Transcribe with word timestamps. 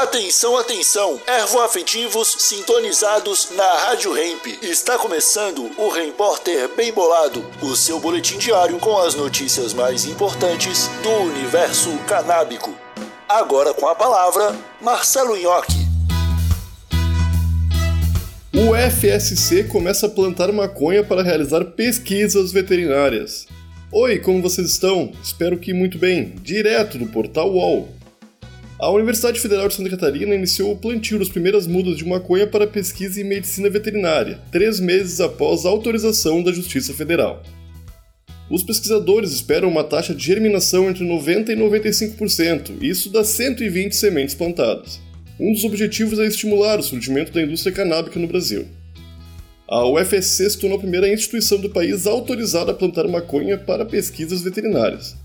Atenção, 0.00 0.56
atenção! 0.56 1.20
Ervoafetivos 1.26 2.34
sintonizados 2.38 3.50
na 3.54 3.70
Rádio 3.80 4.16
Hemp. 4.16 4.46
Está 4.62 4.96
começando 4.96 5.70
o 5.76 5.90
Repórter 5.90 6.74
Bem 6.74 6.90
Bolado, 6.90 7.44
o 7.60 7.76
seu 7.76 8.00
boletim 8.00 8.38
diário 8.38 8.78
com 8.78 8.96
as 8.96 9.14
notícias 9.14 9.74
mais 9.74 10.06
importantes 10.06 10.88
do 11.02 11.10
universo 11.10 11.90
canábico. 12.08 12.74
Agora 13.28 13.74
com 13.74 13.86
a 13.86 13.94
palavra, 13.94 14.56
Marcelo 14.80 15.36
Nhoque. 15.36 15.76
O 18.54 18.74
FSC 18.74 19.64
começa 19.64 20.06
a 20.06 20.10
plantar 20.10 20.50
maconha 20.50 21.04
para 21.04 21.22
realizar 21.22 21.62
pesquisas 21.62 22.52
veterinárias. 22.52 23.46
Oi, 23.92 24.18
como 24.18 24.40
vocês 24.40 24.70
estão? 24.70 25.12
Espero 25.22 25.58
que 25.58 25.74
muito 25.74 25.98
bem. 25.98 26.36
Direto 26.42 26.96
do 26.96 27.04
portal 27.04 27.50
UOL. 27.50 27.99
A 28.80 28.90
Universidade 28.90 29.38
Federal 29.38 29.68
de 29.68 29.74
Santa 29.74 29.90
Catarina 29.90 30.34
iniciou 30.34 30.72
o 30.72 30.76
plantio 30.76 31.18
das 31.18 31.28
primeiras 31.28 31.66
mudas 31.66 31.98
de 31.98 32.08
maconha 32.08 32.46
para 32.46 32.66
pesquisa 32.66 33.20
em 33.20 33.24
medicina 33.24 33.68
veterinária, 33.68 34.38
três 34.50 34.80
meses 34.80 35.20
após 35.20 35.66
a 35.66 35.68
autorização 35.68 36.42
da 36.42 36.50
Justiça 36.50 36.94
Federal. 36.94 37.42
Os 38.48 38.62
pesquisadores 38.62 39.32
esperam 39.32 39.68
uma 39.68 39.84
taxa 39.84 40.14
de 40.14 40.24
germinação 40.24 40.88
entre 40.88 41.04
90% 41.04 41.50
e 41.50 41.56
95%, 41.56 42.82
isso 42.82 43.10
dá 43.10 43.22
120 43.22 43.94
sementes 43.94 44.34
plantadas. 44.34 44.98
Um 45.38 45.52
dos 45.52 45.62
objetivos 45.62 46.18
é 46.18 46.24
estimular 46.24 46.80
o 46.80 46.82
surgimento 46.82 47.32
da 47.32 47.42
indústria 47.42 47.76
canábica 47.76 48.18
no 48.18 48.28
Brasil. 48.28 48.66
A 49.68 49.86
UFSC 49.86 50.48
se 50.48 50.58
tornou 50.58 50.78
a 50.78 50.80
primeira 50.80 51.12
instituição 51.12 51.60
do 51.60 51.68
país 51.68 52.06
autorizada 52.06 52.70
a 52.72 52.74
plantar 52.74 53.06
maconha 53.06 53.58
para 53.58 53.84
pesquisas 53.84 54.40
veterinárias. 54.40 55.16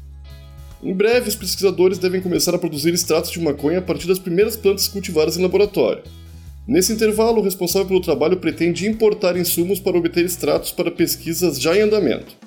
Em 0.85 0.93
breve, 0.93 1.27
os 1.27 1.35
pesquisadores 1.35 1.97
devem 1.97 2.21
começar 2.21 2.53
a 2.53 2.59
produzir 2.59 2.93
extratos 2.93 3.31
de 3.31 3.39
maconha 3.39 3.79
a 3.79 3.81
partir 3.81 4.07
das 4.07 4.19
primeiras 4.19 4.55
plantas 4.55 4.87
cultivadas 4.87 5.35
em 5.35 5.41
laboratório. 5.41 6.03
Nesse 6.67 6.93
intervalo, 6.93 7.39
o 7.39 7.43
responsável 7.43 7.87
pelo 7.87 8.01
trabalho 8.01 8.37
pretende 8.37 8.87
importar 8.87 9.35
insumos 9.35 9.79
para 9.79 9.97
obter 9.97 10.23
extratos 10.23 10.71
para 10.71 10.91
pesquisas 10.91 11.59
já 11.59 11.75
em 11.75 11.81
andamento. 11.81 12.37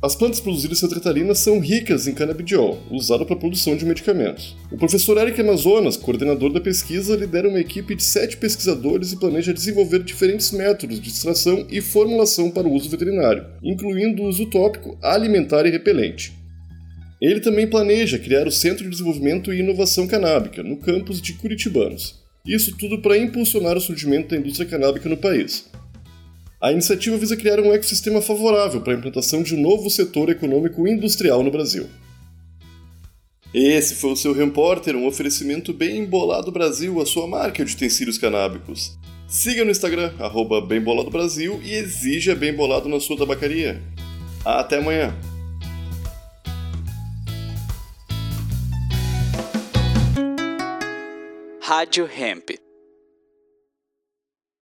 As 0.00 0.14
plantas 0.14 0.38
produzidas 0.38 0.80
em 0.80 0.88
Santa 0.88 1.34
são 1.34 1.58
ricas 1.58 2.06
em 2.06 2.14
canabidiol, 2.14 2.78
usado 2.88 3.26
para 3.26 3.34
a 3.34 3.38
produção 3.38 3.76
de 3.76 3.84
medicamentos. 3.84 4.54
O 4.70 4.76
professor 4.76 5.18
Eric 5.18 5.40
Amazonas, 5.40 5.96
coordenador 5.96 6.52
da 6.52 6.60
pesquisa, 6.60 7.16
lidera 7.16 7.48
uma 7.48 7.58
equipe 7.58 7.96
de 7.96 8.04
sete 8.04 8.36
pesquisadores 8.36 9.10
e 9.10 9.16
planeja 9.16 9.52
desenvolver 9.52 10.04
diferentes 10.04 10.52
métodos 10.52 11.00
de 11.00 11.08
extração 11.08 11.66
e 11.68 11.80
formulação 11.80 12.48
para 12.48 12.68
o 12.68 12.72
uso 12.72 12.88
veterinário, 12.88 13.44
incluindo 13.60 14.22
o 14.22 14.28
uso 14.28 14.46
tópico, 14.46 14.96
alimentar 15.02 15.66
e 15.66 15.70
repelente. 15.70 16.45
Ele 17.20 17.40
também 17.40 17.66
planeja 17.66 18.18
criar 18.18 18.46
o 18.46 18.52
Centro 18.52 18.84
de 18.84 18.90
Desenvolvimento 18.90 19.52
e 19.52 19.60
Inovação 19.60 20.06
Canábica, 20.06 20.62
no 20.62 20.76
campus 20.76 21.20
de 21.20 21.32
Curitibanos. 21.32 22.22
Isso 22.46 22.76
tudo 22.76 23.00
para 23.00 23.18
impulsionar 23.18 23.76
o 23.76 23.80
surgimento 23.80 24.28
da 24.28 24.36
indústria 24.36 24.68
canábica 24.68 25.08
no 25.08 25.16
país. 25.16 25.68
A 26.60 26.72
iniciativa 26.72 27.16
visa 27.16 27.36
criar 27.36 27.60
um 27.60 27.72
ecossistema 27.72 28.20
favorável 28.20 28.80
para 28.80 28.92
a 28.94 28.96
implantação 28.96 29.42
de 29.42 29.54
um 29.54 29.60
novo 29.60 29.90
setor 29.90 30.30
econômico 30.30 30.86
industrial 30.86 31.42
no 31.42 31.50
Brasil. 31.50 31.86
Esse 33.52 33.94
foi 33.94 34.12
o 34.12 34.16
seu 34.16 34.32
Repórter, 34.32 34.94
um 34.94 35.06
oferecimento 35.06 35.72
bem 35.72 35.98
embolado 35.98 36.52
Brasil, 36.52 37.00
a 37.00 37.06
sua 37.06 37.26
marca 37.26 37.64
de 37.64 37.74
utensílios 37.74 38.18
canábicos. 38.18 38.98
Siga 39.26 39.64
no 39.64 39.70
Instagram, 39.70 40.12
arroba 40.18 40.66
e 41.62 41.72
exija 41.72 42.34
Bem 42.34 42.54
Bolado 42.54 42.88
na 42.88 43.00
sua 43.00 43.16
tabacaria. 43.16 43.82
Até 44.44 44.78
amanhã! 44.78 45.14
Rádio 51.68 52.06
Hemp. 52.06 52.65